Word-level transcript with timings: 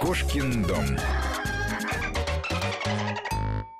Кошкин 0.00 0.62
дом. 0.64 0.84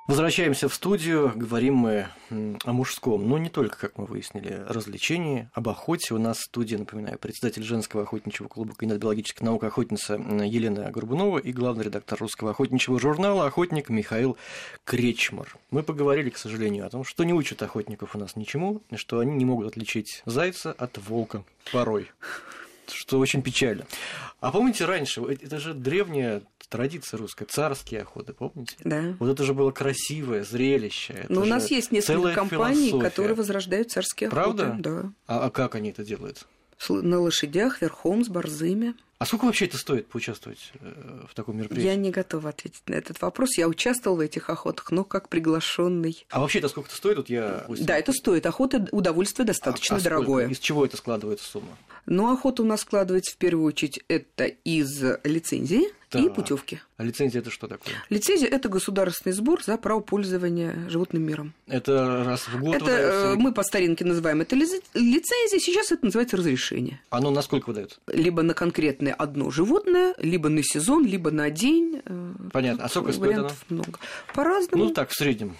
Возвращаемся 0.07 0.69
в 0.69 0.75
студию, 0.75 1.33
говорим 1.35 1.75
мы 1.75 2.09
о 2.31 2.73
мужском, 2.73 3.27
но 3.27 3.39
не 3.39 3.49
только, 3.49 3.79
как 3.79 3.99
мы 3.99 4.05
выяснили, 4.05 4.65
развлечении, 4.69 5.49
об 5.55 5.69
охоте. 5.69 6.15
У 6.15 6.19
нас 6.19 6.39
в 6.39 6.45
студии, 6.45 6.77
напоминаю, 6.77 7.19
председатель 7.19 7.63
женского 7.63 8.03
охотничьего 8.03 8.49
клуба 8.49 8.75
кандидат 8.75 9.01
биологических 9.01 9.43
наук 9.43 9.65
охотница 9.65 10.15
Елена 10.15 10.91
Горбунова 10.91 11.39
и 11.39 11.53
главный 11.53 11.85
редактор 11.85 12.19
русского 12.21 12.51
охотничьего 12.51 13.01
журнала 13.01 13.47
«Охотник» 13.47 13.89
Михаил 13.89 14.37
Кречмар. 14.85 15.57
Мы 15.71 15.83
поговорили, 15.83 16.31
к 16.31 16.37
сожалению, 16.37 16.87
о 16.87 16.91
том, 16.91 17.05
что 17.05 17.25
не 17.25 17.33
учат 17.33 17.63
охотников 17.63 18.15
у 18.15 18.19
нас 18.19 18.37
ничему, 18.37 18.83
что 18.95 19.21
они 19.21 19.33
не 19.33 19.45
могут 19.45 19.69
отличить 19.69 20.23
зайца 20.27 20.73
от 20.73 20.99
волка 20.99 21.45
порой 21.73 22.11
что 23.07 23.19
очень 23.19 23.43
печально. 23.43 23.85
А 24.41 24.51
помните 24.51 24.85
раньше, 24.87 25.21
это 25.23 25.59
же 25.59 25.75
древняя 25.75 26.43
традиция 26.69 27.19
русская, 27.19 27.45
царские 27.45 28.03
охоты, 28.03 28.33
помните? 28.33 28.77
Да. 28.83 29.15
Вот 29.19 29.29
это 29.31 29.45
же 29.45 29.53
было 29.55 29.71
красивое 29.71 30.43
зрелище. 30.43 31.27
Но 31.29 31.43
у 31.43 31.45
нас 31.45 31.71
есть 31.71 31.93
несколько 31.93 32.33
компаний, 32.33 32.89
философия. 32.91 33.11
которые 33.11 33.35
возрождают 33.37 33.91
царские 33.91 34.31
Правда? 34.31 34.69
охоты. 34.69 34.83
Да. 34.83 35.13
А, 35.27 35.47
а 35.47 35.51
как 35.51 35.75
они 35.75 35.91
это 35.91 36.05
делают? 36.05 36.47
На 36.89 37.21
лошадях, 37.21 37.81
верхом, 37.83 38.25
с 38.25 38.29
борзыми. 38.29 38.95
А 39.25 39.27
сколько 39.27 39.47
вообще 39.47 39.65
это 39.65 39.79
стоит 39.79 40.07
поучаствовать 40.09 40.71
э, 40.81 41.23
в 41.31 41.35
таком 41.35 41.57
мероприятии? 41.57 41.87
Я 41.89 41.95
не 41.97 42.11
готова 42.11 42.51
ответить 42.51 42.83
на 42.89 42.95
этот 42.95 43.23
вопрос. 43.23 43.57
Я 43.57 43.69
участвовала 43.69 44.19
в 44.19 44.21
этих 44.21 44.51
охотах, 44.51 44.91
но 44.91 45.03
как 45.03 45.31
приглашенный. 45.31 46.27
А 46.29 46.41
вообще 46.41 46.59
это 46.59 46.69
сколько 46.69 46.89
это 46.89 46.97
стоит? 46.99 47.17
Вот 47.17 47.31
я... 47.31 47.65
Да, 47.81 47.97
это 47.97 48.13
стоит. 48.13 48.45
Охота 48.45 48.87
удовольствие 48.93 49.47
достаточно 49.47 49.97
а, 49.97 49.99
а 49.99 50.03
дорогое. 50.03 50.49
Из 50.49 50.59
чего 50.59 50.85
это 50.85 50.99
складывается 50.99 51.49
сумма? 51.49 51.79
Ну, 52.05 52.31
охота 52.31 52.63
у 52.63 52.67
нас 52.67 52.83
складывается 52.83 53.33
в 53.33 53.39
первую 53.39 53.65
очередь 53.67 54.01
это 54.09 54.45
из 54.45 55.03
лицензии 55.25 55.85
Да. 56.13 56.19
и 56.21 56.29
путевки. 56.29 56.81
А 56.99 57.03
лицензия 57.03 57.41
это 57.41 57.51
что 57.51 57.67
такое? 57.67 57.95
Лицензия 58.11 58.47
это 58.47 58.69
государственный 58.69 59.33
сбор 59.33 59.63
за 59.65 59.79
право 59.79 60.01
пользования 60.01 60.87
животным 60.91 61.23
миром. 61.23 61.55
Это 61.67 62.23
раз 62.25 62.47
в 62.47 62.61
год 62.61 62.75
это 62.77 62.85
выдается? 62.85 63.27
э, 63.33 63.35
мы 63.37 63.53
по 63.55 63.63
старинке 63.63 64.05
называем 64.05 64.43
это 64.43 64.55
лице- 64.55 64.83
лицензия, 64.93 65.59
сейчас 65.61 65.93
это 65.93 66.05
называется 66.05 66.37
разрешение. 66.37 67.01
Оно 67.09 67.31
на 67.31 67.41
сколько 67.41 67.69
выдают? 67.71 67.99
Либо 68.07 68.43
на 68.43 68.53
одно 69.15 69.51
животное, 69.51 70.15
либо 70.19 70.49
на 70.49 70.63
сезон, 70.63 71.07
либо 71.07 71.31
на 71.31 71.51
день. 71.51 72.03
Э, 72.05 72.35
Понятно. 72.53 72.85
А 72.85 72.89
сколько 72.89 73.13
стоит 73.13 73.27
вариантов 73.27 73.65
много. 73.71 73.99
По-разному. 74.35 74.85
Ну 74.85 74.91
так, 74.91 75.11
в 75.11 75.15
среднем. 75.17 75.57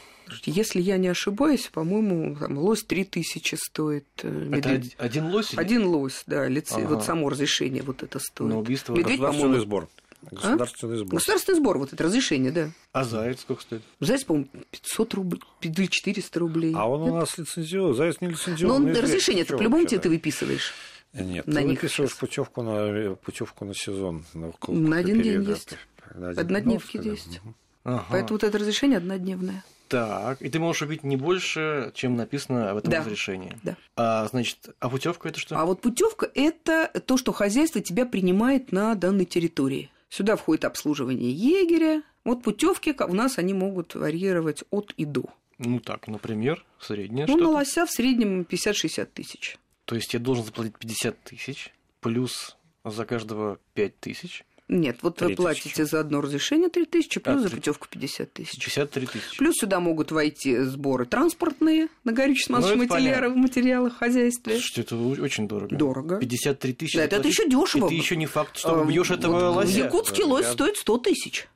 Если 0.47 0.81
я 0.81 0.97
не 0.97 1.09
ошибаюсь, 1.09 1.69
по-моему, 1.73 2.35
там, 2.37 2.57
лось 2.59 2.83
3000 2.83 3.57
стоит. 3.57 4.07
э, 4.23 4.29
Это 4.29 4.69
медведь- 4.71 4.95
один, 4.99 5.25
один 5.25 5.27
лось? 5.35 5.53
или- 5.53 5.61
Один 5.61 5.85
лось, 5.87 6.23
да, 6.27 6.49
лице... 6.49 6.77
Ага. 6.77 6.95
вот 6.95 7.05
само 7.05 7.29
разрешение 7.29 7.83
вот 7.83 8.03
это 8.03 8.19
стоит. 8.19 8.49
На 8.51 8.59
убийство 8.59 8.95
Медведь, 8.95 9.21
Государственный 9.21 9.61
сбор. 9.61 9.89
Государственный 10.31 10.97
сбор. 10.97 11.15
Государственный 11.17 11.57
сбор, 11.59 11.79
вот 11.79 11.93
это 11.93 12.03
разрешение, 12.03 12.51
да. 12.51 12.71
А 12.93 13.05
заяц 13.05 13.41
сколько 13.43 13.61
стоит? 13.61 13.83
Заяц, 14.01 14.25
по-моему, 14.25 14.49
500 14.71 15.13
рублей, 15.15 15.41
или 15.61 15.87
400 15.87 16.41
рублей. 16.41 16.73
А 16.75 16.89
он 16.89 17.03
у 17.03 17.15
нас 17.15 17.37
лицензион, 17.37 17.95
заяц 17.95 18.17
не 18.23 18.29
Но 18.29 18.33
лицензионный. 18.33 18.75
он 18.77 18.83
зверь. 18.85 19.03
разрешение 19.05 19.45
ты 19.45 19.55
по-любому 19.59 19.85
тебе 19.87 20.01
ты 20.01 20.09
выписываешь. 20.09 20.73
Нет, 21.15 21.47
на 21.47 21.61
ты 21.61 21.63
них 21.63 21.83
выписываешь 21.83 22.11
сейчас. 22.11 22.19
путевку 22.21 22.63
на, 22.63 23.15
путевку 23.17 23.65
на 23.65 23.75
сезон. 23.75 24.25
На, 24.35 24.53
На 24.69 24.97
один 24.97 25.17
день 25.23 25.33
периода. 25.35 25.51
есть. 25.51 25.77
На 26.15 26.29
один- 26.31 26.41
Однодневки 26.41 26.99
да. 26.99 27.11
есть. 27.11 27.41
Ага. 27.85 28.05
Поэтому 28.11 28.35
вот 28.35 28.45
это 28.45 28.59
разрешение 28.59 28.99
однодневное. 28.99 29.65
Так, 29.89 30.41
и 30.43 30.49
ты 30.49 30.59
можешь 30.59 30.83
убить 30.83 31.05
не 31.05 31.17
больше, 31.17 31.93
чем 31.95 32.17
написано 32.17 32.75
в 32.75 32.79
этом 32.79 32.91
Да. 32.91 33.01
разрешении. 33.01 33.57
Да. 33.63 33.77
А, 33.97 34.27
значит, 34.27 34.71
а 34.81 34.89
путевка 34.89 35.29
это 35.29 35.39
что? 35.39 35.59
А 35.59 35.65
вот 35.67 35.83
путевка 35.83 36.29
это 36.35 36.91
то, 37.07 37.17
что 37.17 37.33
хозяйство 37.33 37.81
тебя 37.81 38.07
принимает 38.07 38.73
на 38.73 38.95
данной 38.95 39.27
территории. 39.27 39.91
Сюда 40.09 40.37
входит 40.37 40.65
обслуживание 40.65 41.31
егеря. 41.31 42.03
Вот 42.25 42.43
путевки 42.43 42.95
у 42.99 43.13
нас 43.15 43.39
они 43.39 43.53
могут 43.53 43.95
варьировать 43.95 44.65
от 44.71 44.93
и 44.97 45.05
до. 45.05 45.25
Ну 45.59 45.79
так, 45.79 46.09
например, 46.09 46.65
среднее 46.81 47.27
Ну, 47.29 47.37
на 47.37 47.49
лося 47.51 47.85
в 47.87 47.91
среднем 47.91 48.45
50-60 48.45 49.07
тысяч. 49.13 49.59
То 49.85 49.95
есть 49.97 50.15
я 50.15 50.21
должен 50.21 50.45
заплатить 50.45 50.77
50 50.79 51.23
тысяч, 51.25 51.73
плюс 52.01 52.57
за 52.85 53.05
каждого 53.05 53.59
5 53.75 53.99
тысяч, 54.01 54.45
Нет, 54.67 54.99
вот 55.03 55.21
вы 55.21 55.27
3000. 55.29 55.37
платите 55.37 55.85
за 55.85 56.01
одно 56.01 56.23
разрешение 56.23 56.71
3 56.71 56.87
тысячи, 56.87 57.21
плюс 57.21 57.37
А, 57.37 57.41
за 57.41 57.49
три- 57.51 57.57
путевку 57.59 57.87
50 57.91 58.33
тысяч. 58.33 58.65
53 58.65 59.07
тысячи. 59.07 59.37
Плюс 59.37 59.57
сюда 59.57 59.79
могут 59.81 60.11
войти 60.11 60.57
сборы 60.61 61.05
транспортные 61.05 61.89
на 62.05 62.13
горюче-смазочные 62.13 62.77
Ну, 62.77 62.85
это 62.85 62.95
материалы, 62.95 63.35
в 63.35 63.37
материалах 63.37 63.97
хозяйстве. 63.99 64.55
Слушайте, 64.55 64.81
это 64.83 64.97
очень 64.97 65.47
дорого. 65.49 65.77
Дорого. 65.77 66.19
53 66.19 66.73
тысячи. 66.73 66.97
Да, 66.97 67.05
это 67.05 67.17
заплатить. 67.17 67.39
еще 67.41 67.49
дешево. 67.51 67.87
Это 67.87 67.95
еще 67.95 68.17
не 68.17 68.27
факт, 68.27 68.57
что 68.57 68.75
А, 68.75 68.81
убьешь 68.83 69.11
этого 69.11 69.53
вот 69.53 69.57
лося. 69.57 69.79
Якутский 69.85 70.23
Да, 70.25 70.29
лось 70.31 70.47
я- 70.47 70.53
стоит 70.53 70.77
100 70.79 70.97
тысяч 70.99 71.47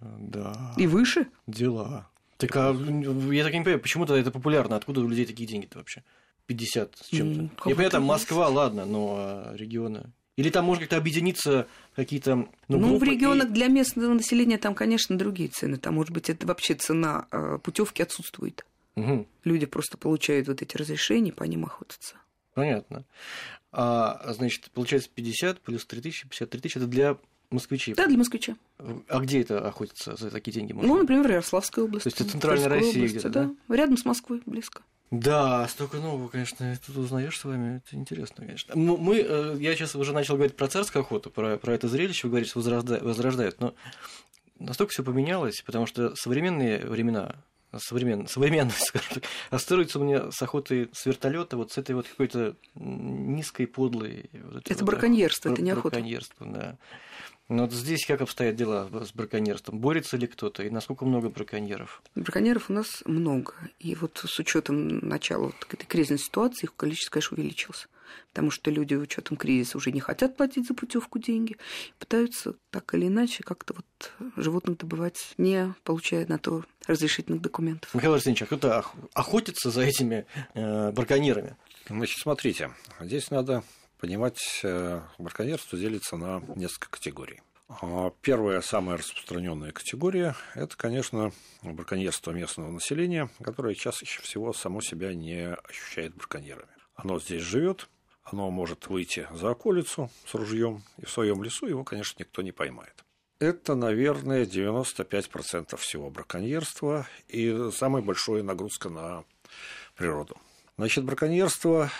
Да, 0.00 0.74
и 0.76 0.86
выше. 0.88 1.28
дела. 1.46 2.08
Так 2.36 2.54
а 2.56 2.72
я 3.30 3.44
так 3.44 3.54
и 3.54 3.58
не 3.58 3.64
понимаю, 3.64 3.80
почему 3.80 4.04
тогда 4.06 4.20
это 4.20 4.30
популярно? 4.30 4.76
Откуда 4.76 5.00
у 5.00 5.08
людей 5.08 5.24
такие 5.24 5.46
деньги-то 5.48 5.78
вообще? 5.78 6.02
50 6.46 6.96
с 7.02 7.06
чем-то. 7.08 7.40
М, 7.40 7.50
Я 7.66 7.74
понимаю, 7.74 7.90
там 7.90 8.00
кого-то 8.00 8.00
Москва, 8.00 8.48
ладно, 8.48 8.84
но 8.84 9.16
а 9.18 9.54
регионы. 9.56 10.12
Или 10.36 10.50
там 10.50 10.64
может 10.66 10.82
как-то 10.82 10.96
объединиться 10.98 11.66
какие-то 11.94 12.36
ну, 12.36 12.48
Ну, 12.68 12.78
в 12.78 12.88
группы 12.90 13.06
и- 13.06 13.10
регионах 13.14 13.50
для 13.52 13.68
местного 13.68 14.12
населения 14.12 14.58
там, 14.58 14.74
конечно, 14.74 15.16
другие 15.16 15.48
цены. 15.48 15.78
Там, 15.78 15.94
может 15.94 16.12
быть, 16.12 16.28
это 16.28 16.46
вообще 16.46 16.74
цена 16.74 17.26
путевки 17.62 18.02
отсутствует. 18.02 18.66
Мгм, 18.96 19.26
Люди 19.44 19.66
просто 19.66 19.96
получают 19.98 20.48
вот 20.48 20.62
эти 20.62 20.76
разрешения, 20.76 21.32
по 21.32 21.44
ним 21.44 21.64
охотятся. 21.64 22.16
понятно. 22.54 23.04
А, 23.72 24.32
значит, 24.32 24.70
получается 24.72 25.10
50 25.14 25.60
плюс 25.60 25.84
3000, 25.84 26.28
53 26.28 26.60
тысячи, 26.60 26.78
это 26.78 26.86
для 26.86 27.18
москвичей. 27.50 27.94
Да, 27.94 28.06
для 28.06 28.16
москвича. 28.16 28.56
А 28.78 29.18
где 29.20 29.42
это 29.42 29.66
охотится 29.66 30.16
за 30.16 30.30
такие 30.30 30.52
деньги? 30.52 30.72
можно? 30.72 30.88
Ну, 30.88 30.98
например, 31.00 31.30
Ярославская 31.30 31.84
область. 31.84 32.04
То 32.04 32.08
есть 32.08 32.20
это 32.20 32.30
центральная 32.30 32.68
Россия 32.68 32.90
области, 32.92 33.16
где-то, 33.18 33.28
да? 33.28 33.74
Рядом 33.74 33.96
с 33.98 34.04
Москвой, 34.06 34.42
близко. 34.46 34.82
Да, 35.10 35.68
столько 35.68 35.98
нового, 35.98 36.28
конечно, 36.28 36.76
тут 36.84 36.96
узнаешь 36.96 37.38
с 37.38 37.44
вами, 37.44 37.76
это 37.76 37.94
интересно, 37.96 38.44
конечно. 38.44 38.74
Мы, 38.74 39.18
э, 39.18 39.56
я 39.60 39.74
сейчас 39.76 39.94
уже 39.94 40.12
начал 40.12 40.34
говорить 40.34 40.56
про 40.56 40.66
царскую 40.66 41.02
охоту, 41.02 41.30
про, 41.30 41.56
про 41.58 41.74
это 41.74 41.86
зрелище, 41.88 42.26
вы 42.26 42.30
говорите, 42.30 42.50
что 42.50 42.60
возрожда- 42.60 43.02
возрождают, 43.04 43.60
но 43.60 43.74
настолько 44.58 44.92
все 44.92 45.04
поменялось, 45.04 45.62
потому 45.64 45.86
что 45.86 46.16
современные 46.16 46.84
времена, 46.84 47.36
современ, 47.76 48.26
современные, 48.26 48.74
скажем 48.78 49.14
так, 49.14 49.24
ассоциируются 49.50 50.00
у 50.00 50.04
меня 50.04 50.32
с 50.32 50.42
охотой 50.42 50.90
с 50.92 51.06
вертолета, 51.06 51.56
вот 51.56 51.70
с 51.70 51.78
этой 51.78 51.94
вот 51.94 52.08
какой-то 52.08 52.56
низкой, 52.74 53.66
подлой... 53.66 54.28
вот 54.32 54.68
Это 54.68 54.74
вот 54.84 54.92
браконьерство, 54.92 55.50
ох- 55.50 55.54
это 55.54 55.62
не 55.62 55.70
охота. 55.70 55.88
Браконьерство, 55.90 56.46
да. 56.46 56.78
Но 57.48 57.62
вот 57.62 57.72
здесь 57.72 58.04
как 58.06 58.20
обстоят 58.22 58.56
дела 58.56 58.88
с 59.04 59.12
браконьерством? 59.12 59.78
Борется 59.78 60.16
ли 60.16 60.26
кто-то? 60.26 60.64
И 60.64 60.70
насколько 60.70 61.04
много 61.04 61.28
браконьеров? 61.28 62.02
Браконьеров 62.16 62.70
у 62.70 62.72
нас 62.72 63.02
много. 63.04 63.54
И 63.78 63.94
вот 63.94 64.20
с 64.24 64.38
учетом 64.38 64.98
начала 64.98 65.46
вот 65.46 65.66
этой 65.72 65.86
кризисной 65.86 66.18
ситуации 66.18 66.64
их 66.64 66.74
количество, 66.74 67.12
конечно, 67.12 67.36
увеличилось. 67.36 67.88
Потому 68.30 68.50
что 68.50 68.70
люди 68.70 68.94
с 68.94 69.00
учетом 69.00 69.36
кризиса 69.36 69.78
уже 69.78 69.90
не 69.92 70.00
хотят 70.00 70.36
платить 70.36 70.66
за 70.66 70.74
путевку 70.74 71.18
деньги, 71.18 71.56
пытаются 71.98 72.54
так 72.70 72.94
или 72.94 73.06
иначе 73.06 73.42
как-то 73.42 73.74
вот 73.74 74.12
животных 74.36 74.78
добывать, 74.78 75.34
не 75.38 75.74
получая 75.84 76.26
на 76.26 76.38
то 76.38 76.64
разрешительных 76.86 77.40
документов. 77.42 77.92
Михаил 77.94 78.14
Арсеньевич, 78.14 78.42
а 78.42 78.46
кто-то 78.46 78.78
ох- 78.78 78.94
охотится 79.14 79.70
за 79.70 79.82
этими 79.82 80.26
э, 80.54 80.92
браконьерами? 80.92 81.56
Значит, 81.88 82.18
смотрите, 82.20 82.70
здесь 83.00 83.30
надо 83.30 83.64
понимать, 83.98 84.60
э, 84.62 85.00
браконьерство 85.18 85.78
делится 85.78 86.16
на 86.16 86.42
несколько 86.54 86.90
категорий. 86.90 87.42
А, 87.68 88.12
Первая, 88.22 88.60
самая 88.60 88.96
распространенная 88.96 89.72
категория– 89.72 90.36
это, 90.54 90.76
конечно, 90.76 91.32
браконьерство 91.62 92.30
местного 92.30 92.70
населения, 92.70 93.28
которое 93.42 93.74
чаще 93.74 94.20
всего 94.22 94.52
само 94.52 94.80
себя 94.80 95.14
не 95.14 95.52
ощущает 95.68 96.14
браконьерами. 96.14 96.68
Оно 96.94 97.18
здесь 97.18 97.42
живет, 97.42 97.88
оно 98.22 98.50
может 98.50 98.86
выйти 98.86 99.26
за 99.32 99.50
околицу 99.50 100.10
с 100.26 100.34
ружьем, 100.34 100.84
и 100.98 101.06
в 101.06 101.10
своем 101.10 101.42
лесу 101.42 101.66
его, 101.66 101.82
конечно, 101.82 102.16
никто 102.20 102.42
не 102.42 102.52
поймает. 102.52 103.04
Это, 103.38 103.74
наверное, 103.74 104.46
95% 104.46 105.76
всего 105.76 106.08
браконьерства 106.08 107.06
и 107.28 107.70
самая 107.72 108.02
большая 108.02 108.42
нагрузка 108.42 108.88
на 108.88 109.24
природу. 109.94 110.36
Значит, 110.78 111.04
браконьерство, 111.04 111.90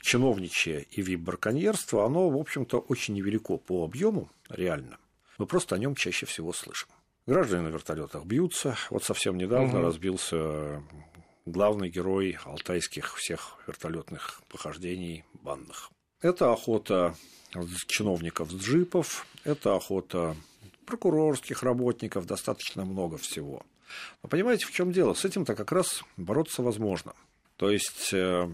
чиновничье 0.00 0.82
и 0.90 1.02
вип-браконьерство, 1.02 2.04
оно, 2.04 2.28
в 2.30 2.36
общем-то, 2.36 2.78
очень 2.78 3.14
невелико 3.14 3.56
по 3.56 3.84
объему, 3.84 4.28
реально. 4.48 4.98
Мы 5.38 5.46
просто 5.46 5.74
о 5.74 5.78
нем 5.78 5.94
чаще 5.94 6.26
всего 6.26 6.52
слышим. 6.52 6.88
Граждане 7.26 7.62
на 7.62 7.68
вертолетах 7.68 8.24
бьются. 8.24 8.76
Вот 8.90 9.04
совсем 9.04 9.36
недавно 9.36 9.78
Мгм. 9.78 9.84
разбился 9.86 10.82
главный 11.46 11.88
герой 11.90 12.38
алтайских 12.44 13.16
всех 13.16 13.56
вертолетных 13.66 14.42
похождений 14.48 15.24
банных. 15.34 15.90
Это 16.20 16.52
охота 16.52 17.14
чиновников 17.86 18.50
с 18.50 18.54
джипов, 18.54 19.26
это 19.44 19.74
охота 19.74 20.36
прокурорских 20.86 21.62
работников, 21.62 22.26
достаточно 22.26 22.84
много 22.84 23.16
всего. 23.16 23.62
Но 24.22 24.28
понимаете, 24.28 24.66
в 24.66 24.72
чем 24.72 24.92
дело? 24.92 25.14
С 25.14 25.24
этим-то 25.24 25.54
как 25.54 25.72
раз 25.72 26.02
бороться 26.16 26.62
возможно. 26.62 27.14
То 27.60 27.68
есть 27.68 28.14
э, 28.14 28.50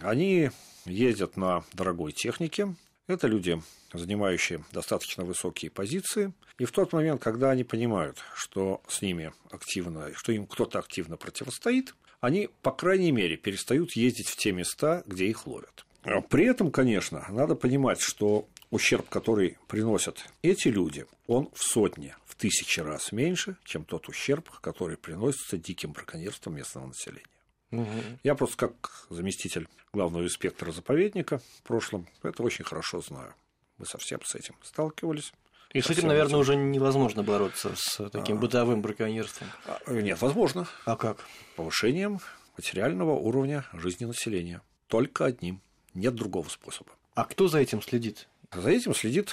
они 0.00 0.50
ездят 0.84 1.36
на 1.36 1.62
дорогой 1.74 2.10
технике, 2.10 2.74
Это 3.06 3.28
люди, 3.28 3.62
занимающие 3.92 4.64
достаточно 4.72 5.24
высокие 5.24 5.70
позиции. 5.70 6.32
И 6.58 6.64
в 6.64 6.72
тот 6.72 6.92
момент, 6.92 7.22
когда 7.22 7.52
они 7.52 7.62
понимают, 7.62 8.18
что 8.34 8.82
с 8.88 9.00
ними 9.00 9.32
активно, 9.52 10.12
что 10.16 10.32
им 10.32 10.48
кто-то 10.48 10.80
активно 10.80 11.16
противостоит, 11.16 11.94
они, 12.20 12.50
по 12.62 12.72
крайней 12.72 13.12
мере, 13.12 13.36
перестают 13.36 13.94
ездить 13.94 14.26
в 14.26 14.36
те 14.36 14.50
места, 14.50 15.04
где 15.06 15.26
их 15.26 15.46
ловят. 15.46 15.86
При 16.28 16.44
этом, 16.44 16.72
конечно, 16.72 17.24
надо 17.28 17.54
понимать, 17.54 18.00
что 18.00 18.48
ущерб, 18.70 19.08
который 19.08 19.56
приносят 19.68 20.28
эти 20.42 20.66
люди, 20.66 21.06
он 21.28 21.48
в 21.54 21.62
сотни, 21.62 22.16
в 22.26 22.34
тысячи 22.34 22.80
раз 22.80 23.12
меньше, 23.12 23.56
чем 23.64 23.84
тот 23.84 24.08
ущерб, 24.08 24.50
который 24.60 24.96
приносится 24.96 25.58
диким 25.58 25.92
браконьерством 25.92 26.56
местного 26.56 26.88
населения. 26.88 27.37
Угу. 27.70 28.18
Я 28.22 28.34
просто 28.34 28.56
как 28.56 29.06
заместитель 29.10 29.68
главного 29.92 30.24
инспектора 30.24 30.72
заповедника 30.72 31.38
в 31.38 31.62
прошлом 31.62 32.06
это 32.22 32.42
очень 32.42 32.64
хорошо 32.64 33.00
знаю. 33.00 33.34
Мы 33.78 33.86
совсем 33.86 34.20
с 34.24 34.34
этим 34.34 34.54
сталкивались. 34.62 35.32
И 35.72 35.82
с 35.82 35.90
этим, 35.90 36.08
наверное, 36.08 36.30
этим. 36.30 36.38
уже 36.38 36.56
невозможно 36.56 37.22
бороться 37.22 37.72
с 37.76 38.08
таким 38.08 38.38
а... 38.38 38.40
бытовым 38.40 38.80
браконьерством. 38.80 39.48
А, 39.66 39.92
нет, 39.92 40.20
возможно. 40.22 40.66
А 40.86 40.96
как? 40.96 41.18
Повышением 41.56 42.20
материального 42.56 43.12
уровня 43.12 43.66
жизни 43.74 44.06
населения. 44.06 44.62
Только 44.86 45.26
одним. 45.26 45.60
Нет 45.92 46.14
другого 46.14 46.48
способа. 46.48 46.92
А 47.14 47.24
кто 47.24 47.48
за 47.48 47.58
этим 47.58 47.82
следит? 47.82 48.28
За 48.52 48.70
этим 48.70 48.94
следит 48.94 49.32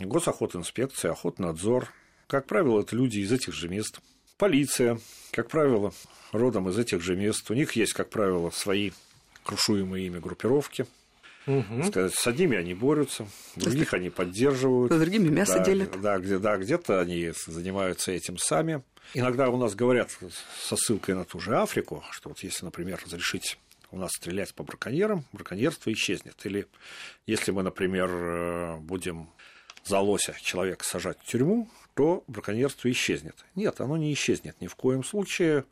госохотинспекция, 0.00 1.12
охотнадзор. 1.12 1.92
Как 2.26 2.46
правило, 2.46 2.80
это 2.80 2.96
люди 2.96 3.18
из 3.18 3.30
этих 3.30 3.54
же 3.54 3.68
мест. 3.68 4.00
Полиция, 4.40 4.98
как 5.32 5.48
правило, 5.48 5.92
родом 6.32 6.70
из 6.70 6.78
этих 6.78 7.02
же 7.02 7.14
мест. 7.14 7.50
У 7.50 7.54
них 7.54 7.72
есть, 7.72 7.92
как 7.92 8.08
правило, 8.08 8.48
свои 8.48 8.92
крушуемые 9.44 10.06
ими 10.06 10.18
группировки. 10.18 10.86
Угу. 11.46 11.84
Сказать, 11.88 12.14
с 12.14 12.26
одними 12.26 12.56
они 12.56 12.72
борются, 12.72 13.28
других 13.56 13.92
они 13.92 14.08
поддерживают. 14.08 14.94
С 14.94 14.98
другими 14.98 15.28
мясо 15.28 15.58
да, 15.58 15.64
делят. 15.64 16.00
Да, 16.00 16.18
где, 16.18 16.38
да, 16.38 16.56
где-то 16.56 17.00
они 17.00 17.34
занимаются 17.46 18.12
этим 18.12 18.38
сами. 18.38 18.82
Иногда 19.12 19.50
у 19.50 19.58
нас 19.58 19.74
говорят 19.74 20.08
со 20.58 20.74
ссылкой 20.74 21.16
на 21.16 21.26
ту 21.26 21.38
же 21.38 21.58
Африку, 21.58 22.02
что 22.10 22.30
вот 22.30 22.42
если, 22.42 22.64
например, 22.64 22.98
разрешить 23.04 23.58
у 23.90 23.98
нас 23.98 24.10
стрелять 24.12 24.54
по 24.54 24.62
браконьерам, 24.62 25.26
браконьерство 25.32 25.92
исчезнет. 25.92 26.34
Или 26.44 26.66
если 27.26 27.50
мы, 27.50 27.62
например, 27.62 28.08
э, 28.10 28.76
будем 28.78 29.28
за 29.84 29.98
лося 29.98 30.34
человека 30.40 30.82
сажать 30.82 31.18
в 31.20 31.26
тюрьму, 31.26 31.68
то 32.00 32.24
браконьерство 32.28 32.90
исчезнет. 32.90 33.44
Нет, 33.54 33.78
оно 33.82 33.98
не 33.98 34.10
исчезнет 34.14 34.58
ни 34.62 34.68
в 34.68 34.74
коем 34.74 35.04
случае. 35.04 35.66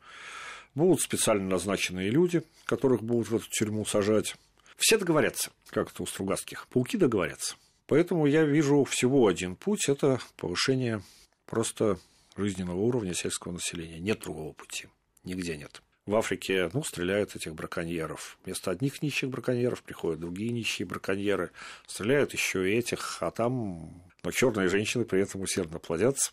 Будут 0.75 1.01
специально 1.01 1.49
назначенные 1.49 2.11
люди, 2.11 2.43
которых 2.65 3.01
будут 3.01 3.29
в 3.29 3.35
эту 3.37 3.49
тюрьму 3.49 3.83
сажать. 3.83 4.35
Все 4.77 4.99
договорятся, 4.99 5.49
как 5.71 5.91
это 5.91 6.03
у 6.03 6.05
Стругацких. 6.05 6.67
Пауки 6.67 6.97
договорятся. 6.97 7.55
Поэтому 7.87 8.27
я 8.27 8.43
вижу 8.43 8.83
всего 8.83 9.25
один 9.25 9.55
путь– 9.55 9.85
это 9.89 10.19
повышение 10.37 11.01
просто 11.47 11.97
жизненного 12.37 12.77
уровня 12.77 13.15
сельского 13.15 13.53
населения. 13.53 13.97
Нет 13.97 14.19
другого 14.19 14.53
пути. 14.53 14.85
Нигде 15.23 15.57
нет. 15.57 15.81
В 16.09 16.15
Африке, 16.15 16.71
ну, 16.73 16.83
стреляют 16.83 17.35
этих 17.35 17.53
браконьеров. 17.53 18.39
Вместо 18.43 18.71
одних 18.71 19.03
нищих 19.03 19.29
браконьеров 19.29 19.83
приходят 19.83 20.19
другие 20.19 20.49
нищие 20.49 20.87
браконьеры. 20.87 21.51
Стреляют 21.85 22.33
еще 22.33 22.67
и 22.67 22.75
этих, 22.75 23.17
а 23.21 23.29
там 23.29 24.01
но 24.23 24.31
черные 24.31 24.69
женщины 24.69 25.05
при 25.05 25.21
этом 25.21 25.41
усердно 25.41 25.77
плодятся. 25.77 26.31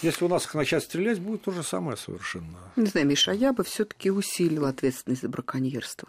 Если 0.00 0.24
у 0.24 0.28
нас 0.28 0.46
их 0.46 0.54
начать 0.54 0.84
стрелять, 0.84 1.20
будет 1.20 1.42
то 1.42 1.50
же 1.50 1.62
самое 1.62 1.98
совершенно. 1.98 2.58
Не 2.76 2.86
знаю, 2.86 3.06
Миша, 3.06 3.32
а 3.32 3.34
я 3.34 3.52
бы 3.52 3.62
все-таки 3.62 4.10
усилил 4.10 4.64
ответственность 4.64 5.20
за 5.20 5.28
браконьерство. 5.28 6.08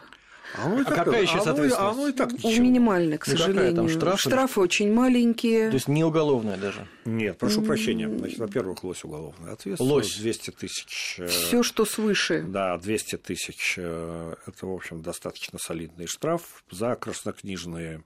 А, 0.57 0.69
ну, 0.69 0.81
а 0.81 0.83
так, 0.83 1.05
какая 1.05 1.25
сейчас 1.25 1.47
оно, 1.47 1.53
ответственность? 1.53 1.93
Оно 1.93 2.07
и 2.07 2.11
так 2.11 2.31
ничего. 2.33 2.63
Минимальная, 2.63 3.17
к 3.17 3.25
сожалению. 3.25 3.75
Там 3.75 3.89
штраф, 3.89 4.19
Штрафы 4.19 4.59
очень 4.59 4.93
маленькие. 4.93 5.69
То 5.69 5.75
есть 5.75 5.87
не 5.87 6.03
уголовная 6.03 6.57
даже? 6.57 6.87
Нет, 7.05 7.37
прошу 7.37 7.61
прощения. 7.61 8.09
Значит, 8.09 8.39
во-первых, 8.39 8.83
лось 8.83 9.03
уголовная 9.03 9.53
ответственность. 9.53 9.91
Лось. 9.91 10.17
200 10.17 10.51
тысяч. 10.51 11.15
Э, 11.19 11.27
Все, 11.27 11.63
что 11.63 11.85
свыше. 11.85 12.43
Да, 12.43 12.77
200 12.77 13.17
тысяч. 13.17 13.75
Э, 13.77 14.35
это, 14.45 14.67
в 14.67 14.73
общем, 14.73 15.01
достаточно 15.01 15.57
солидный 15.59 16.07
штраф 16.07 16.63
за 16.69 16.95
краснокнижные 16.95 18.03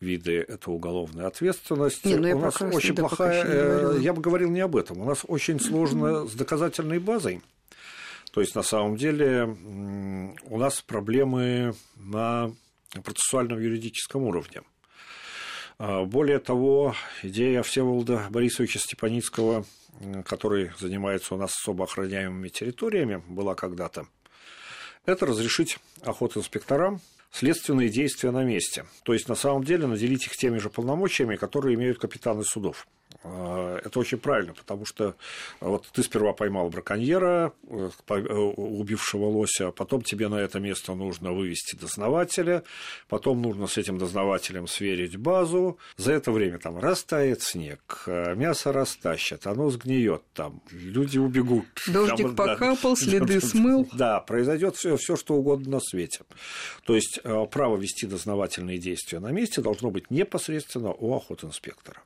виды 0.00 0.44
это 0.46 0.70
уголовная 0.70 1.26
ответственность. 1.26 2.04
Не, 2.04 2.16
ну 2.16 2.36
у 2.36 2.40
нас 2.40 2.60
очень 2.60 2.94
плохая, 2.94 3.44
э, 3.46 3.98
я 4.00 4.12
бы 4.12 4.20
говорил 4.20 4.50
не 4.50 4.60
об 4.60 4.76
этом, 4.76 5.00
у 5.00 5.04
нас 5.04 5.20
очень 5.26 5.58
сложно 5.60 6.26
с 6.28 6.32
доказательной 6.32 6.98
базой. 6.98 7.42
То 8.36 8.42
есть, 8.42 8.54
на 8.54 8.62
самом 8.62 8.96
деле, 8.96 9.44
у 10.50 10.58
нас 10.58 10.82
проблемы 10.82 11.74
на 11.96 12.52
процессуальном 13.02 13.58
юридическом 13.58 14.24
уровне. 14.24 14.60
А, 15.78 16.04
более 16.04 16.38
того, 16.38 16.94
идея 17.22 17.62
Всеволода 17.62 18.26
Борисовича 18.28 18.78
Степаницкого, 18.78 19.64
который 20.26 20.70
занимается 20.78 21.34
у 21.34 21.38
нас 21.38 21.52
особо 21.52 21.84
охраняемыми 21.84 22.48
территориями, 22.48 23.22
была 23.26 23.54
когда-то, 23.54 24.06
это 25.06 25.24
разрешить 25.24 25.78
охотинспекторам 26.02 27.00
следственные 27.30 27.88
действия 27.88 28.32
на 28.32 28.44
месте. 28.44 28.84
То 29.04 29.14
есть, 29.14 29.30
на 29.30 29.34
самом 29.34 29.64
деле, 29.64 29.86
наделить 29.86 30.26
их 30.26 30.36
теми 30.36 30.58
же 30.58 30.68
полномочиями, 30.68 31.36
которые 31.36 31.74
имеют 31.76 31.98
капитаны 31.98 32.44
судов. 32.44 32.86
А, 33.24 33.78
это 33.84 33.98
очень 33.98 34.18
правильно, 34.18 34.54
потому 34.54 34.84
что 34.84 35.16
вот 35.60 35.86
ты 35.92 36.02
сперва 36.02 36.32
поймал 36.32 36.68
браконьера, 36.68 37.52
э, 37.68 37.90
э, 38.08 38.14
убившего 38.14 39.24
лося, 39.26 39.70
потом 39.70 40.02
тебе 40.02 40.28
на 40.28 40.36
это 40.36 40.60
место 40.60 40.94
нужно 40.94 41.32
вывести 41.32 41.76
дознавателя, 41.76 42.62
потом 43.08 43.42
нужно 43.42 43.66
с 43.66 43.78
этим 43.78 43.98
дознавателем 43.98 44.66
сверить 44.66 45.16
базу. 45.16 45.78
За 45.96 46.12
это 46.12 46.32
время 46.32 46.58
там 46.58 46.78
растает 46.78 47.42
снег, 47.42 48.04
мясо 48.06 48.72
растащат, 48.72 49.46
оно 49.46 49.70
сгниет 49.70 50.22
там, 50.34 50.62
люди 50.70 51.18
убегут. 51.18 51.66
Дождик 51.86 52.34
там, 52.34 52.36
покапал, 52.36 52.94
да, 52.94 52.96
следы 52.96 53.40
смыл. 53.40 53.88
Да, 53.92 54.20
произойдет 54.20 54.76
все, 54.76 54.96
все, 54.96 55.16
что 55.16 55.34
угодно 55.34 55.72
на 55.72 55.80
свете. 55.80 56.20
То 56.84 56.94
есть 56.94 57.20
право 57.50 57.76
вести 57.76 58.06
дознавательные 58.06 58.78
действия 58.78 59.20
на 59.20 59.30
месте 59.32 59.60
должно 59.60 59.90
быть 59.90 60.10
непосредственно 60.10 60.92
у 60.92 61.14
охотинспектора. 61.14 62.02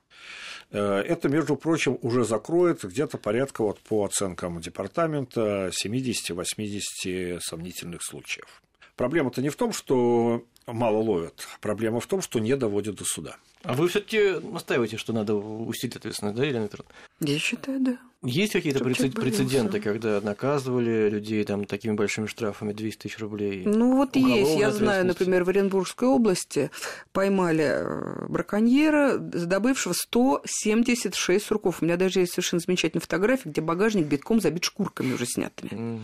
Э, 0.71 1.01
это, 1.01 1.29
между 1.29 1.57
прочим, 1.57 1.99
уже 2.03 2.25
закроет 2.25 2.85
где-то 2.85 3.19
порядка, 3.19 3.63
вот 3.63 3.81
по 3.81 4.05
оценкам 4.05 4.61
департамента, 4.61 5.71
70-80 5.85 7.41
сомнительных 7.41 8.03
случаев. 8.03 8.63
Проблема-то 8.97 9.43
не 9.43 9.49
в 9.49 9.57
том, 9.57 9.73
что 9.73 10.45
мало 10.73 10.99
ловят, 10.99 11.47
проблема 11.61 12.01
в 12.01 12.07
том, 12.07 12.23
что 12.23 12.39
не 12.39 12.57
доводят 12.57 12.97
до 12.97 13.05
суда. 13.05 13.37
А 13.63 13.75
вы 13.75 13.89
все-таки 13.89 14.41
настаиваете, 14.41 14.97
что 14.97 15.13
надо 15.13 15.35
усилить 15.35 15.97
ответственность, 15.97 16.37
да, 16.37 16.45
Елена 16.45 16.67
Петровна? 16.67 16.91
Я 17.21 17.39
считаю, 17.39 17.81
да. 17.81 17.99
Есть 18.23 18.53
какие-то 18.53 18.85
прецед... 18.85 19.15
прецеденты, 19.15 19.81
когда 19.81 20.21
наказывали 20.21 21.09
людей 21.09 21.43
там 21.45 21.65
такими 21.65 21.95
большими 21.95 22.27
штрафами 22.27 22.73
200 22.75 23.03
тысяч 23.03 23.19
рублей? 23.19 23.63
Ну 23.65 23.97
вот 23.97 24.15
есть, 24.15 24.59
я 24.59 24.71
знаю, 24.71 25.07
например, 25.07 25.45
в 25.45 25.49
Оренбургской 25.49 26.07
области 26.07 26.71
поймали 27.13 27.65
э, 27.65 28.27
браконьера, 28.29 29.17
добывшего 29.17 29.95
176 29.95 31.45
сурков. 31.45 31.81
У 31.81 31.87
меня 31.87 31.97
даже 31.97 32.21
есть 32.21 32.33
совершенно 32.33 32.61
замечательная 32.61 33.01
фотография, 33.01 33.49
где 33.49 33.63
багажник 33.63 34.07
битком 34.07 34.41
забит 34.41 34.65
шкурками 34.65 35.15
уже 35.15 35.25
снятыми. 35.25 35.95
Угу. 35.95 36.03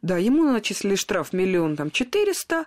Да, 0.00 0.16
ему 0.16 0.44
начислили 0.44 0.94
штраф 0.94 1.34
миллион 1.34 1.76
там 1.76 1.90
четыреста, 1.90 2.64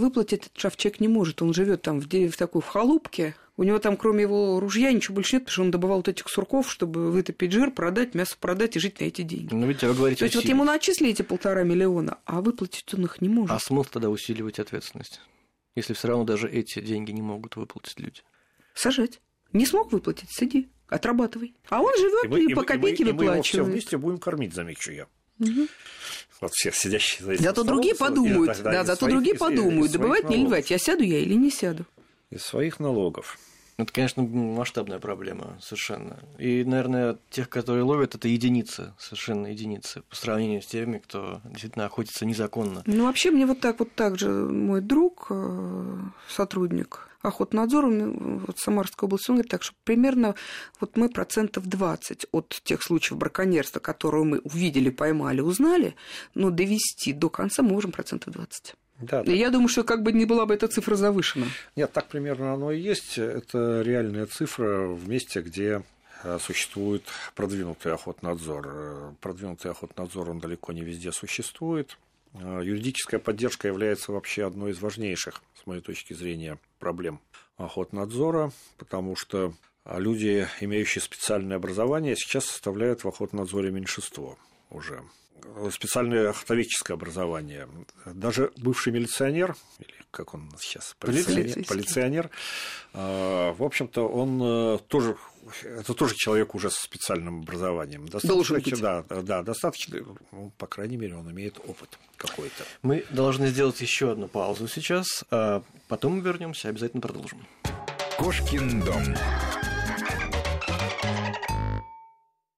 выплатить 0.00 0.40
этот 0.40 0.58
штраф 0.58 0.76
человек 0.76 1.00
не 1.00 1.08
может. 1.08 1.42
Он 1.42 1.54
живет 1.54 1.82
там 1.82 2.00
в, 2.00 2.06
в 2.06 2.36
такой 2.36 2.62
в 2.62 2.66
халупке, 2.66 3.34
у 3.56 3.62
него 3.62 3.78
там, 3.78 3.98
кроме 3.98 4.22
его 4.22 4.58
ружья, 4.58 4.90
ничего 4.90 5.16
больше 5.16 5.36
нет, 5.36 5.42
потому 5.42 5.52
что 5.52 5.62
он 5.62 5.70
добывал 5.70 5.98
вот 5.98 6.08
этих 6.08 6.26
сурков, 6.30 6.70
чтобы 6.70 7.10
вытопить 7.10 7.52
жир, 7.52 7.70
продать, 7.70 8.14
мясо 8.14 8.34
продать 8.40 8.74
и 8.76 8.80
жить 8.80 9.00
на 9.00 9.04
эти 9.04 9.20
деньги. 9.20 9.52
Ну, 9.52 9.66
ведь 9.66 9.82
вы 9.82 9.92
говорите 9.92 10.20
То 10.20 10.24
есть, 10.24 10.34
вот 10.34 10.46
ему 10.46 10.64
начислили 10.64 11.10
эти 11.10 11.20
полтора 11.20 11.62
миллиона, 11.62 12.18
а 12.24 12.40
выплатить 12.40 12.92
он 12.94 13.04
их 13.04 13.20
не 13.20 13.28
может. 13.28 13.54
А 13.54 13.58
смысл 13.58 13.90
тогда 13.92 14.08
усиливать 14.08 14.58
ответственность, 14.58 15.20
если 15.74 15.92
все 15.92 16.08
равно 16.08 16.24
даже 16.24 16.48
эти 16.48 16.80
деньги 16.80 17.10
не 17.10 17.20
могут 17.20 17.56
выплатить 17.56 18.00
люди? 18.00 18.22
Сажать. 18.72 19.20
Не 19.52 19.66
смог 19.66 19.92
выплатить, 19.92 20.30
сиди, 20.30 20.70
отрабатывай. 20.88 21.54
А 21.68 21.82
он 21.82 21.92
живет 21.98 22.34
и, 22.34 22.44
и, 22.44 22.52
и 22.52 22.54
по 22.54 22.62
копейке 22.62 23.02
и 23.02 23.06
мы, 23.06 23.12
выплачивает. 23.12 23.20
И 23.20 23.26
мы 23.26 23.34
его 23.34 23.42
все 23.42 23.62
вместе 23.64 23.98
будем 23.98 24.18
кормить, 24.18 24.54
замечу 24.54 24.92
я. 24.92 25.06
Угу. 25.40 25.68
Вот 26.40 26.52
все 26.52 26.72
сидящие 26.72 27.24
за 27.24 27.32
этим 27.32 27.44
Зато 27.44 27.64
другие 27.64 27.94
подумают, 27.94 28.62
да, 28.62 28.84
зато 28.84 29.08
другие 29.08 29.36
подумают, 29.36 29.92
добывать 29.92 30.28
не 30.28 30.36
ливать, 30.36 30.70
я 30.70 30.78
сяду 30.78 31.02
я 31.02 31.18
или 31.18 31.34
не 31.34 31.50
сяду. 31.50 31.84
Из 32.30 32.42
своих 32.42 32.80
налогов. 32.80 33.38
Это, 33.76 33.92
конечно, 33.92 34.22
масштабная 34.22 34.98
проблема 34.98 35.58
совершенно. 35.62 36.18
И, 36.38 36.64
наверное, 36.64 37.16
тех, 37.30 37.48
которые 37.48 37.82
ловят, 37.82 38.14
это 38.14 38.28
единицы, 38.28 38.92
совершенно 38.98 39.46
единицы, 39.46 40.02
по 40.10 40.16
сравнению 40.16 40.60
с 40.60 40.66
теми, 40.66 40.98
кто 40.98 41.40
действительно 41.44 41.86
охотится 41.86 42.26
незаконно. 42.26 42.82
Ну, 42.84 43.06
вообще, 43.06 43.30
мне 43.30 43.46
вот 43.46 43.60
так 43.60 43.78
вот 43.78 43.94
так 43.94 44.18
же 44.18 44.28
мой 44.28 44.82
друг, 44.82 45.28
э, 45.30 45.98
сотрудник 46.28 47.09
охотнадзора 47.22 47.86
вот 47.88 48.58
Самарской 48.58 49.06
области, 49.06 49.30
он 49.30 49.36
говорит 49.36 49.50
так, 49.50 49.62
что 49.62 49.74
примерно 49.84 50.34
вот 50.80 50.96
мы 50.96 51.08
процентов 51.08 51.66
20 51.66 52.26
от 52.32 52.60
тех 52.64 52.82
случаев 52.82 53.18
браконьерства, 53.18 53.80
которые 53.80 54.24
мы 54.24 54.38
увидели, 54.38 54.90
поймали, 54.90 55.40
узнали, 55.40 55.94
но 56.34 56.50
довести 56.50 57.12
до 57.12 57.28
конца 57.28 57.62
мы 57.62 57.70
можем 57.70 57.92
процентов 57.92 58.32
20. 58.32 58.74
Да, 59.00 59.22
и 59.22 59.36
я 59.36 59.50
думаю, 59.50 59.68
что 59.68 59.82
как 59.82 60.02
бы 60.02 60.12
не 60.12 60.26
была 60.26 60.44
бы 60.44 60.54
эта 60.54 60.68
цифра 60.68 60.94
завышена. 60.94 61.46
Нет, 61.74 61.92
так 61.92 62.06
примерно 62.08 62.52
оно 62.52 62.70
и 62.70 62.80
есть. 62.80 63.16
Это 63.16 63.80
реальная 63.80 64.26
цифра 64.26 64.88
в 64.88 65.08
месте, 65.08 65.40
где 65.40 65.82
э, 66.22 66.38
существует 66.38 67.04
продвинутый 67.34 67.94
охотнадзор. 67.94 68.68
Э, 68.70 69.12
продвинутый 69.20 69.70
охотнадзор, 69.70 70.30
он 70.30 70.38
далеко 70.38 70.72
не 70.72 70.82
везде 70.82 71.12
существует. 71.12 71.96
Э, 72.34 72.60
юридическая 72.62 73.20
поддержка 73.20 73.68
является 73.68 74.12
вообще 74.12 74.46
одной 74.46 74.72
из 74.72 74.80
важнейших, 74.80 75.42
с 75.60 75.66
моей 75.66 75.80
точки 75.80 76.14
зрения, 76.14 76.58
проблем 76.78 77.20
охотнадзора, 77.56 78.52
потому 78.78 79.16
что 79.16 79.52
люди, 79.84 80.46
имеющие 80.60 81.02
специальное 81.02 81.56
образование, 81.56 82.16
сейчас 82.16 82.46
составляют 82.46 83.04
в 83.04 83.08
охотнадзоре 83.08 83.70
меньшинство 83.70 84.38
уже 84.70 85.02
специальное 85.70 86.30
охотоведческое 86.30 86.96
образование. 86.96 87.68
Даже 88.06 88.52
бывший 88.56 88.92
милиционер, 88.92 89.56
или 89.78 89.94
как 90.10 90.34
он 90.34 90.50
сейчас, 90.58 90.96
полиционер, 90.98 91.64
полиционер 91.66 92.30
а, 92.92 93.52
в 93.54 93.62
общем-то, 93.62 94.08
он 94.08 94.40
э, 94.42 94.78
тоже 94.88 95.16
это 95.64 95.94
тоже 95.94 96.14
человек 96.16 96.54
уже 96.54 96.70
со 96.70 96.82
специальным 96.82 97.40
образованием. 97.40 98.02
Достаточно, 98.06 98.34
Должен 98.34 98.56
быть. 98.60 98.80
Да, 98.80 99.02
да, 99.02 99.42
достаточно, 99.42 99.98
ну, 100.32 100.52
по 100.58 100.66
крайней 100.66 100.96
мере, 100.96 101.16
он 101.16 101.30
имеет 101.30 101.58
опыт 101.58 101.98
какой-то. 102.16 102.64
Мы 102.82 103.04
должны 103.10 103.48
сделать 103.48 103.80
еще 103.80 104.12
одну 104.12 104.28
паузу 104.28 104.68
сейчас, 104.68 105.24
а 105.30 105.62
потом 105.88 106.16
мы 106.16 106.22
вернемся, 106.22 106.68
обязательно 106.68 107.00
продолжим. 107.00 107.46
Кошкин 108.18 108.80
дом. 108.82 109.14